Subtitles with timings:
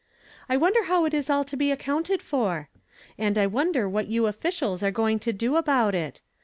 [0.49, 2.65] I wonder how it is all to be accounted for^
[3.19, 6.21] And I wonder what you officials are going to do about t?